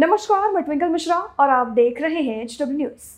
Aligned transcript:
नमस्कार, 0.00 0.52
मैं 0.52 0.62
ट्विंकल 0.64 0.88
मिश्रा 0.88 1.16
और 1.40 1.50
आप 1.50 1.66
देख 1.68 2.00
रहे 2.02 2.20
हैं 2.22 2.42
एच 2.42 2.56
डब्ल्यू 2.60 2.76
न्यूज़ 2.76 3.08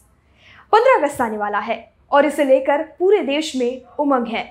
पंद्रह 0.73 0.97
अगस्त 0.97 1.21
आने 1.21 1.37
वाला 1.39 1.59
है 1.59 1.77
और 2.11 2.27
इसे 2.27 2.45
लेकर 2.45 2.83
पूरे 2.99 3.21
देश 3.21 3.55
में 3.57 3.83
उमंग 4.01 4.27
है। 4.27 4.43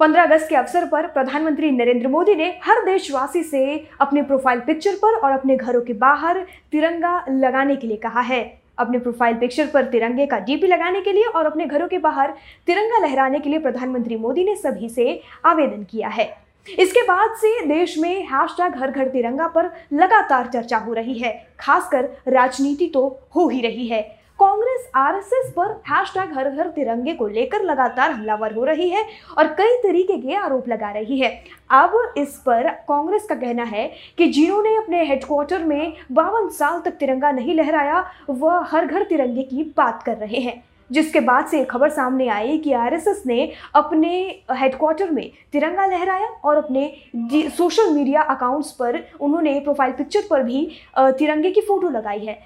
पंद्रह 0.00 0.22
अगस्त 0.22 0.48
के 0.48 0.56
अवसर 0.56 0.84
पर 0.84 1.06
प्रधानमंत्री 1.08 1.70
नरेंद्र 1.70 2.08
मोदी 2.08 2.34
ने 2.34 2.48
हर 2.64 2.84
देशवासी 2.84 3.42
से 3.42 3.62
अपने 4.00 4.22
प्रोफ़ाइल 4.22 4.60
पिक्चर 4.60 4.94
पर 5.02 5.14
और 5.16 5.32
अपने 5.32 5.56
घरों 5.56 5.80
के 5.80 5.92
बाहर 5.92 6.44
तिरंगा 6.72 7.14
लगाने 7.28 7.76
के 7.76 7.86
लिए 7.86 7.96
कहा 7.96 8.20
है। 8.22 8.42
अपने 8.78 8.98
प्रोफ़ाइल 8.98 9.36
पिक्चर 9.36 9.66
पर 9.66 9.84
तिरंगे 9.84 10.26
का 10.26 10.38
डीपी 10.40 10.66
लगाने 10.66 11.00
के 11.00 11.12
लिए 11.12 11.24
और 11.26 11.46
अपने 11.46 11.66
घरों 11.66 11.88
के 11.88 11.98
बाहर 12.00 12.34
तिरंगा 12.66 12.98
लहराने 12.98 13.38
के 13.38 13.50
लिए 13.50 13.58
प्रधानमंत्री 13.58 14.16
मोदी 14.16 14.44
ने 14.44 14.56
सभी 14.56 14.88
से 14.88 15.20
आवेदन 15.44 15.84
किया 15.84 16.08
है। 16.08 16.26
इसके 16.68 17.02
बाद 17.02 17.36
से 17.36 17.60
देश 17.66 17.96
में 17.98 18.22
हैशटैग 18.24 18.76
हर 18.76 18.90
घर 18.90 19.08
तिरंगा 19.08 19.46
पर 19.48 19.70
लगातार 19.92 20.46
चर्चा 20.46 20.78
हो 20.78 20.92
रही 20.92 21.18
है। 21.18 21.32
खासकर 21.60 22.08
राजनीति 22.28 22.86
तो 22.86 23.08
हो 23.36 23.48
ही 23.48 23.60
रही 23.60 23.86
है। 23.88 24.02
कांग्रेस, 24.38 24.90
आरएसएस 24.94 25.52
पर 25.52 25.70
हैशटैग 25.88 26.32
हर 26.38 26.48
घर 26.50 26.68
तिरंगे 26.68 27.12
को 27.14 27.26
लेकर 27.28 27.62
लगातार 27.62 28.10
हमलावर 28.10 28.54
हो 28.54 28.64
रही 28.64 28.88
है 28.90 29.04
और 29.38 29.46
कई 29.58 29.76
तरीके 29.82 30.16
के 30.18 30.34
आरोप 30.34 30.68
लगा 30.68 30.90
रही 30.90 31.20
है। 31.20 31.30
अब 31.70 32.14
इस 32.18 32.36
पर 32.46 32.68
कांग्रेस 32.88 33.26
का 33.28 33.34
कहना 33.34 33.64
है 33.64 33.90
कि 34.18 34.26
जिन्होंने 34.26 34.76
अपने 34.76 35.04
हेडक्वार्टर 35.04 35.64
में 35.64 35.92
बावन 36.12 36.48
साल 36.48 36.80
तक 36.80 36.90
तिरंगा 36.90 37.30
नहीं 37.32 37.54
लहराया, 37.54 38.04
वह 38.30 38.66
हर 38.70 38.86
घर 38.86 39.04
तिरंगे 39.04 39.42
की 39.42 39.72
बात 39.76 40.02
कर 40.02 40.16
रहे 40.16 40.40
हैं। 40.40 40.62
जिसके 40.90 41.20
बाद 41.20 41.46
से 41.46 41.64
खबर 41.64 41.90
सामने 41.90 42.28
आई 42.28 42.58
कि 42.58 42.72
आरएसएस 42.74 43.22
ने 43.26 43.50
अपने 43.74 44.18
हेडक्वार्टर 44.52 45.10
में 45.10 45.30
तिरंगा 45.52 45.86
लहराया 45.86 46.28
और 46.44 46.56
अपने 46.56 47.48
सोशल 47.56 47.90
मीडिया 47.90 48.22
अकाउंट्स 48.24 48.70
पर 48.72 49.02
उन्होंने 49.20 49.58
प्रोफ़ाइल 49.60 49.92
पिक्चर 49.92 50.22
पर 50.30 50.42
भी 50.42 50.68
तिरंगे 50.98 51.50
की 51.50 51.60
फ़ोटो 51.60 51.88
लगाई 51.90 52.24
है। 52.26 52.38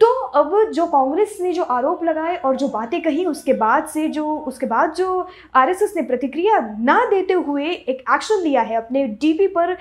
तो 0.00 0.06
अब 0.30 0.50
जो 0.74 0.86
कांग्रेस 0.86 1.36
ने 1.40 1.52
जो 1.52 1.62
आरोप 1.64 2.02
लगाए 2.04 2.34
और 2.36 2.56
जो 2.56 2.66
बातें 2.68 3.00
कही, 3.02 3.24
उसके 3.26 3.52
बाद 3.52 3.86
से 3.88 4.06
जो, 4.08 4.26
उसके 4.38 4.66
बाद 4.66 4.92
जो 4.94 5.28
आरएसएस 5.54 5.92
ने 5.96 6.02
प्रतिक्रिया 6.02 6.58
ना 6.80 6.98
देते 7.10 7.34
हुए 7.34 7.64
एक 7.64 8.04
एक्शन 8.14 8.42
लिया 8.42 8.62
है, 8.62 8.76
अपने 8.76 9.06
डीपी 9.20 9.46
पर 9.48 9.74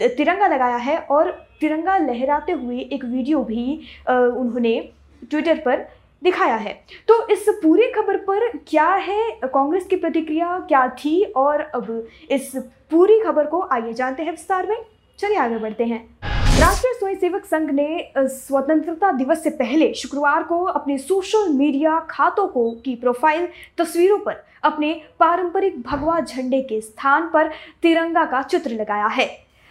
तिरंगा 0.00 0.46
लगाया 0.46 0.76
है 0.78 0.98
और 1.00 1.30
तिरंगा 1.60 1.96
लहराते 1.98 2.52
हुए 2.54 2.78
एक 2.82 3.04
वीडियो 3.04 3.42
भी 3.44 3.80
उन्होंने 4.08 4.80
ट्विटर 5.30 5.58
पर 5.58 5.86
दिखाया 6.26 6.56
है। 6.56 6.72
तो 7.08 7.26
इस 7.28 7.48
पूरी 7.62 7.90
खबर 7.92 8.16
पर 8.22 8.48
क्या 8.68 8.88
है, 8.88 9.30
कांग्रेस 9.44 9.86
की 9.86 9.96
प्रतिक्रिया 9.96 10.58
क्या 10.68 10.86
थी 10.96 11.22
और 11.36 11.60
अब 11.60 12.06
इस 12.30 12.52
पूरी 12.90 13.18
खबर 13.20 13.46
को 13.46 13.62
आइए 13.72 13.92
जानते 13.94 14.22
हैं 14.22 14.30
विस्तार 14.30 14.66
में। 14.66 14.76
चलिए 15.18 15.38
आगे 15.38 15.58
बढ़ते 15.58 15.84
हैं। 15.84 16.00
राष्ट्रीय 16.58 16.92
स्वयंसेवक 16.94 17.44
संघ 17.44 17.70
ने 17.70 18.12
स्वतंत्रता 18.16 19.10
दिवस 19.12 19.42
से 19.42 19.50
पहले 19.52 19.92
शुक्रवार 19.94 20.42
को 20.42 20.62
अपने 20.64 20.96
सोशल 20.98 21.48
मीडिया 21.48 21.98
खातों 22.10 22.46
को, 22.48 22.70
की 22.74 22.94
प्रोफ़ाइल 22.94 23.48
तस्वीरों 23.78 24.18
पर 24.18 24.42
अपने 24.64 24.92
पारंपरिक 25.20 25.80
भगवा 25.82 26.20
झंडे 26.20 26.60
के 26.62 26.80
स्थान 26.80 27.28
पर 27.28 27.50
तिरंगा 27.82 28.24
का 28.24 28.42
चित्र 28.44 28.70
लगाया 28.72 29.06
है। 29.08 29.26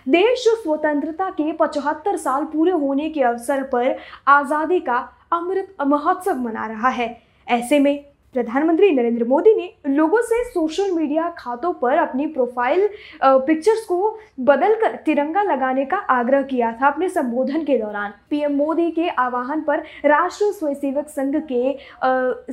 देश 0.06 0.44
स्वतंत्रता 0.64 1.30
के 1.31 1.52
पचहत्तर 1.52 2.17
साल 2.17 2.44
पूरे 2.45 2.72
होने 2.73 3.09
के 3.09 3.22
अवसर 3.23 3.64
पर 3.64 3.95
आज़ादी 4.28 4.80
का 4.80 4.98
अमृत 5.36 5.75
महोत्सव 5.83 6.41
मना 6.41 6.66
रहा 6.67 6.89
है। 6.89 7.16
ऐसे 7.47 7.80
में 7.80 8.03
प्रधानमंत्री 8.36 8.89
नरेंद्र 8.91 9.23
मोदी 9.23 9.53
ने 9.55 9.69
लोगों 9.88 10.22
से 10.22 10.44
सोशल 10.44 10.89
मीडिया 10.92 11.30
खातों 11.38 11.72
पर 11.73 11.97
अपनी 11.97 12.25
प्रोफ़ाइल 12.27 12.88
पिक्चर्स 13.23 13.83
को 13.86 14.17
बदलकर 14.39 14.95
तिरंगा 14.95 15.44
लगाने 15.44 15.86
का 15.86 15.97
आग्रह 15.97 16.42
किया 16.42 16.72
था 16.72 16.88
अपने 16.88 17.09
संबोधन 17.09 17.64
के 17.64 17.77
दौरान। 17.77 18.14
पीएम 18.30 18.55
मोदी 18.55 18.89
के 18.92 19.08
आह्वान 19.09 19.61
पर 19.61 19.83
राष्ट्रीय 20.05 20.52
स्वयंसेवक 20.52 21.08
संघ 21.09 21.36
के 21.52 21.77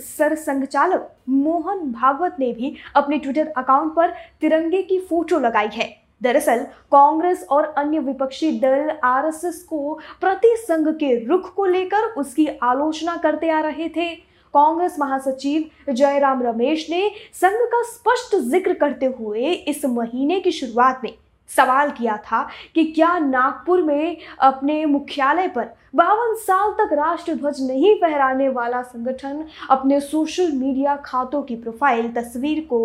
सर 0.01 0.35
संघचालक 0.35 1.11
मोहन 1.29 1.81
भागवत 1.93 2.37
ने 2.39 2.53
भी 2.53 2.75
अपने 2.97 3.19
ट्विटर 3.19 3.53
अकाउंट 3.57 3.95
पर 3.95 4.15
तिरंगे 4.41 4.83
की 4.83 4.99
फ़ोटो 5.01 5.39
लगाई 5.39 5.69
है। 5.75 6.02
दरअसल, 6.23 6.59
कांग्रेस 6.93 7.47
और 7.51 7.65
अन्य 7.79 7.99
विपक्षी 7.99 8.51
दल 8.61 8.91
आरएसएस 9.05 9.63
को 9.63 9.99
प्रति 10.21 10.55
संघ 10.59 10.89
के 10.89 11.15
रुख 11.25 11.55
को 11.55 11.65
लेकर 11.65 12.05
उसकी 12.17 12.47
आलोचना 12.63 13.17
करते 13.17 13.51
आ 13.51 13.61
रहे 13.61 13.89
थे। 13.89 14.15
कांग्रेस 14.55 14.97
महासचिव 15.01 15.93
जयराम 15.93 16.43
रमेश 16.43 16.87
ने 16.91 17.11
संघ 17.35 17.59
का 17.67 17.83
स्पष्ट 17.83 18.37
ज़िक्र 18.37 18.75
करते 18.75 19.07
हुए 19.07 19.51
इस 19.51 19.85
महीने 19.85 20.41
की 20.41 20.51
शुरुआत 20.51 21.01
में 21.05 21.13
सवाल 21.51 21.91
किया 21.91 22.17
था 22.25 22.43
कि 22.75 22.85
क्या 22.85 23.19
नागपुर 23.19 23.83
में 23.83 24.17
अपने 24.41 24.85
मुख्यालय 24.87 25.49
पर 25.49 25.69
बावन 25.95 26.35
साल 26.37 26.71
तक 26.73 26.93
राष्ट्र 26.93 27.35
ध्वज 27.35 27.61
नहीं 27.63 27.95
फहराने 27.95 28.49
वाला 28.49 28.81
संगठन 28.83 29.45
अपने 29.71 30.01
सोशल 30.01 30.53
मीडिया 30.53 30.97
खातों 30.97 31.43
की 31.43 31.57
प्रोफ़ाइल 31.57 32.11
तस्वीर 32.13 32.67
को 32.71 32.81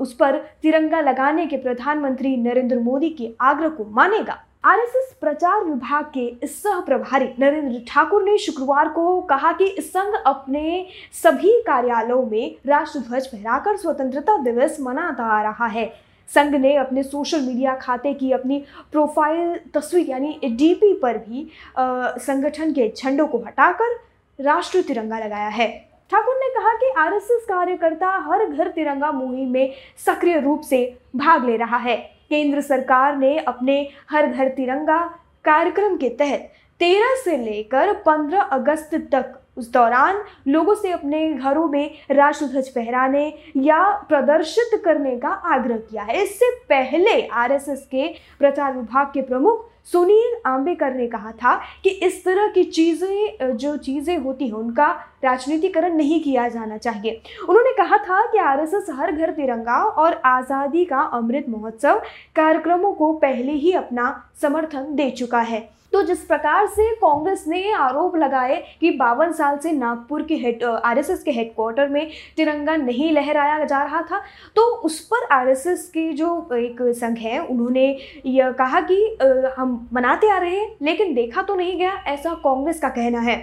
उस 0.00 0.12
पर 0.14 0.38
तिरंगा 0.62 1.00
लगाने 1.00 1.46
के 1.46 1.56
प्रधानमंत्री 1.56 2.36
नरेंद्र 2.36 2.78
मोदी 2.78 3.08
के 3.10 3.30
आग्रह 3.40 3.68
को 3.68 3.84
मानेगा। 3.90 4.38
आरएसएस 4.64 5.16
प्रचार 5.20 5.64
विभाग 5.64 6.04
के 6.16 6.46
सह 6.46 6.80
प्रभारी 6.80 7.28
नरेंद्र 7.38 7.80
ठाकुर 7.88 8.22
ने 8.22 8.36
शुक्रवार 8.38 8.88
को 8.88 9.20
कहा 9.20 9.52
कि 9.52 9.74
संघ 9.80 10.14
अपने 10.26 10.86
सभी 11.22 11.60
कार्यालयों 11.62 12.22
में 12.22 12.56
राष्ट्र 12.66 12.98
ध्वज 12.98 13.30
फहराकर 13.30 13.76
स्वतंत्रता 13.76 14.36
दिवस 14.42 14.76
मनाता 14.80 15.24
आ 15.28 15.42
रहा 15.42 15.66
है। 15.68 15.92
संघ 16.34 16.54
ने 16.54 16.74
अपने 16.76 17.02
सोशल 17.02 17.40
मीडिया 17.40 17.74
खाते 17.76 18.12
की 18.14 18.30
अपनी 18.32 18.62
प्रोफ़ाइल 18.92 19.58
तस्वीर, 19.74 20.10
यानी 20.10 20.38
डीपी 20.44 20.92
पर 20.94 21.18
भी 21.18 21.48
संगठन 21.78 22.72
के 22.72 22.92
झंडों 22.96 23.26
को 23.26 23.38
हटाकर 23.38 23.98
राष्ट्रीय 24.38 24.82
तिरंगा 24.82 25.18
लगाया 25.18 25.48
है। 25.48 25.68
ठाकुर 26.12 26.36
ने 26.36 26.48
कहा 26.50 26.72
कि 26.74 26.90
आरएसएस 26.98 27.44
कार्यकर्ता 27.48 28.08
हर 28.26 28.44
घर 28.46 28.68
तिरंगा 28.68 29.10
मुहिम 29.12 29.50
में 29.50 29.72
सक्रिय 30.06 30.38
रूप 30.40 30.60
से 30.60 30.82
भाग 31.16 31.44
ले 31.44 31.56
रहा 31.56 31.76
है। 31.78 31.96
केंद्र 32.30 32.60
सरकार 32.60 33.16
ने 33.16 33.36
अपने 33.38 33.76
हर 34.10 34.26
घर 34.26 34.48
तिरंगा 34.48 34.98
कार्यक्रम 35.44 35.96
के 35.96 36.08
तहत 36.10 36.50
13 36.80 37.14
से 37.24 37.36
लेकर 37.36 37.92
15 38.02 38.40
अगस्त 38.52 38.94
तक 39.12 39.34
उस 39.56 39.72
दौरान 39.72 40.22
लोगों 40.48 40.74
से 40.74 40.90
अपने 40.92 41.28
घरों 41.30 41.66
में 41.68 41.90
राष्ट्रध्वज 42.10 42.68
फहराने 42.74 43.26
या 43.58 43.84
प्रदर्शित 44.08 44.80
करने 44.84 45.16
का 45.16 45.28
आग्रह 45.28 45.76
किया 45.80 46.02
है। 46.02 46.22
इससे 46.22 46.50
पहले 46.70 47.20
आरएसएस 47.22 47.86
के 47.86 48.08
प्रचार 48.38 48.76
विभाग 48.76 49.06
के 49.06 49.22
प्रमुख 49.22 49.68
सुनील 49.84 50.34
आम्बेकर 50.46 50.94
ने 50.94 51.06
कहा 51.06 51.30
था 51.32 51.54
कि 51.84 51.90
इस 51.90 52.24
तरह 52.24 52.48
की 52.48 52.64
चीज़ें, 52.64 53.56
जो 53.56 53.76
चीज़ें 53.76 54.16
होती 54.18 54.46
हैं, 54.46 54.54
उनका 54.54 54.88
राजनीतिकरण 55.24 55.94
नहीं 55.94 56.20
किया 56.22 56.48
जाना 56.48 56.76
चाहिए। 56.76 57.20
उन्होंने 57.40 57.72
कहा 57.74 57.98
था 57.98 58.24
कि 58.26 58.38
आरएसएस 58.40 58.86
हर 58.90 59.12
घर 59.12 59.30
तिरंगा 59.30 59.82
और 59.82 60.20
आज़ादी 60.26 60.84
का 60.84 61.00
अमृत 61.14 61.46
महोत्सव 61.48 62.02
कार्यक्रमों 62.36 62.92
को 62.92 63.12
पहले 63.18 63.52
ही 63.52 63.72
अपना 63.74 64.14
समर्थन 64.42 64.94
दे 64.96 65.10
चुका 65.10 65.40
है। 65.40 65.68
तो 65.92 66.02
जिस 66.02 66.24
प्रकार 66.24 66.66
से 66.66 66.90
कांग्रेस 66.96 67.44
ने 67.48 67.72
आरोप 67.72 68.16
लगाए 68.16 68.56
कि 68.80 68.90
बावन 68.90 69.32
साल 69.32 69.58
से 69.58 69.72
नागपुर 69.72 70.22
के 70.22 70.34
हेड 70.36 70.62
आरएसएस 70.64 71.22
के 71.22 71.30
हेडक्वार्टर 71.30 71.88
में 71.88 72.10
तिरंगा 72.36 72.76
नहीं 72.76 73.10
लहराया 73.12 73.64
जा 73.64 73.82
रहा 73.82 74.02
था 74.02 74.20
तो 74.56 74.62
उस 74.84 75.00
पर 75.06 75.26
आरएसएस 75.32 75.86
के 75.88 76.12
जो 76.12 76.28
एक 76.54 76.82
संघ 76.96 77.16
है, 77.18 77.38
उन्होंने 77.40 77.96
यह 78.26 78.50
कहा 78.52 78.80
कि 78.82 79.18
हम 79.56 79.88
मनाते 79.92 80.30
आ 80.30 80.38
रहे 80.38 80.56
हैं, 80.56 80.76
लेकिन 80.82 81.14
देखा 81.14 81.42
तो 81.42 81.54
नहीं 81.54 81.78
गया, 81.78 81.92
ऐसा 82.06 82.34
कांग्रेस 82.44 82.80
का 82.80 82.88
कहना 82.88 83.20
है। 83.20 83.36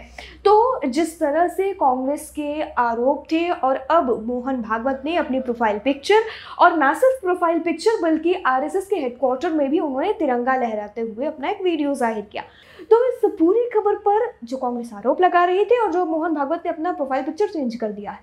तो 0.46 0.82
जिस 0.88 1.20
तरह 1.20 1.48
से 1.48 1.72
कांग्रेस 1.74 2.30
के 2.36 2.62
आरोप 2.62 3.24
थे 3.32 3.50
और 3.50 3.76
अब 3.76 4.10
मोहन 4.28 4.62
भागवत 4.62 5.02
ने 5.06 5.16
अपनी 5.18 5.40
प्रोफ़ाइल 5.40 5.80
पिक्चर 5.80 6.24
और 6.60 6.78
ना 6.78 6.94
सिर्फ़ 6.94 7.22
प्रोफ़ाइल 7.22 7.60
पिक्चर 7.60 8.02
बल्कि 8.02 8.34
आरएसएस 8.46 8.88
के 8.88 8.96
हेडक्वार्टर 8.96 9.52
में 9.52 9.70
भी 9.70 9.80
उन्होंने 9.80 10.14
तिरंगा 10.20 10.56
लहराते 10.56 11.02
हुए 11.02 11.26
अपना 11.26 11.50
एक 11.50 11.62
वीडियो 11.64 11.94
ज़ाहिर 11.96 12.28
किया। 12.38 12.86
तो 12.86 13.04
इस 13.08 13.32
पूरी 13.36 13.70
खबर 13.70 13.96
पर 14.00 14.32
जो 14.44 14.58
कांग्रेस 14.58 14.94
आरोप 14.96 15.22
लगा 15.22 15.44
रही 15.46 15.66
थी 15.66 15.80
और 15.80 15.92
जो 15.92 16.06
मोहन 16.06 16.34
भागवत 16.34 16.62
ने 16.66 16.72
अपना 16.72 16.92
प्रोफ़ाइल 16.94 17.24
पिक्चर 17.24 17.48
चेंज 17.50 17.76
कर 17.76 17.92
दिया 17.92 18.12
है, 18.12 18.20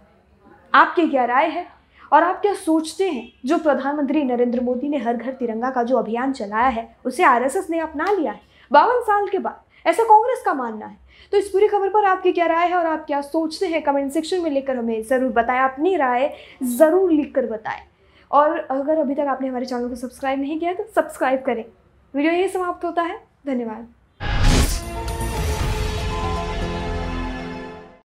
आपकी 0.73 1.09
क्या 1.09 1.25
राय 1.27 1.49
है? 1.49 1.67
और 2.13 2.23
आप 2.23 2.41
क्या 2.41 2.53
सोचते 2.55 3.09
हैं, 3.09 3.31
जो 3.45 3.59
प्रधानमंत्री 3.59 4.23
नरेंद्र 4.25 4.61
मोदी 4.63 4.89
ने 4.89 4.99
हर 4.99 5.17
घर 5.17 5.33
तिरंगा 5.33 5.71
का 5.71 5.83
जो 5.83 5.97
अभियान 5.99 6.33
चलाया 6.33 6.69
है, 6.69 6.89
उसे 7.05 7.23
आरएसएस 7.25 7.71
ने 7.71 7.79
अपना 7.81 8.11
लिया 8.11 8.33
है? 8.33 8.41
बावन 8.71 9.01
साल 9.03 9.29
के 9.29 9.39
बाद 9.39 9.63
ऐसा 9.87 10.05
कांग्रेस 10.05 10.43
का 10.45 10.55
मानना 10.55 10.87
है। 10.87 10.99
तो 11.33 11.37
इस 11.37 11.49
पूरी 11.49 11.69
खबर 11.69 11.89
पर 11.89 12.05
आपकी 12.07 12.33
क्या 12.33 12.47
राय 12.47 12.69
है 12.69 12.77
और 12.77 12.87
आप 12.87 13.05
क्या 13.07 13.21
सोचते 13.23 13.67
हैं? 13.67 13.83
कमेंट 13.83 14.13
सेक्शन 14.13 14.41
में 14.43 14.51
लेकर 14.51 14.77
हमें 14.77 15.03
ज़रूर 15.03 15.33
बताएँ। 15.33 15.63
अपनी 15.63 15.97
राय 15.97 16.33
ज़रूर 16.63 17.11
लिख 17.13 17.35
कर 17.35 17.47
बताएँ। 17.47 17.83
और 18.31 18.59
अगर 18.61 18.99
अभी 18.99 19.15
तक 19.15 19.27
आपने 19.29 19.49
हमारे 19.49 19.67
चैनल 19.67 19.89
को 19.89 19.95
सब्सक्राइब 19.97 20.41
नहीं 20.41 20.59
किया 20.61 20.73
तो 20.75 20.85
सब्सक्राइब 20.95 21.43
करें। 21.43 21.65
वीडियो 22.15 22.33
यही 22.33 22.49
समाप्त 22.49 22.85
होता 22.85 23.03
है। 23.03 23.19
धन्यवाद। 23.47 23.87